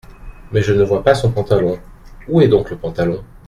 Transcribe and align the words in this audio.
Mais 0.51 0.63
je 0.63 0.73
ne 0.73 0.81
vois 0.83 1.03
pas 1.03 1.13
son 1.13 1.31
pantalon!… 1.31 1.77
où 2.27 2.41
est 2.41 2.47
donc 2.47 2.71
le 2.71 2.75
pantalon?… 2.77 3.23